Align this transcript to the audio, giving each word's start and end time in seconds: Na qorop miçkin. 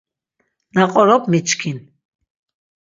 Na 0.75 0.83
qorop 0.93 1.23
miçkin. 1.31 1.77